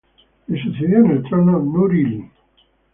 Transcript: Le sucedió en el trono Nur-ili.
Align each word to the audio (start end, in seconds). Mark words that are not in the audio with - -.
Le 0.47 0.57
sucedió 0.59 0.97
en 1.05 1.11
el 1.11 1.23
trono 1.29 1.59
Nur-ili. 1.59 2.27